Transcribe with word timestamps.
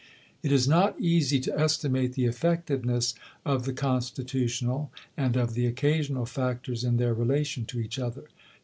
It 0.41 0.51
is 0.51 0.67
not 0.67 0.99
easy 0.99 1.39
to 1.41 1.55
estimate 1.59 2.13
the 2.13 2.25
effectiveness 2.25 3.13
of 3.45 3.65
the 3.65 3.71
constitutional 3.71 4.91
and 5.15 5.37
of 5.37 5.53
the 5.53 5.67
occasional 5.67 6.25
factors 6.25 6.83
in 6.83 6.97
their 6.97 7.13
relation 7.13 7.65
to 7.65 7.79
each 7.79 7.99
other. 7.99 8.23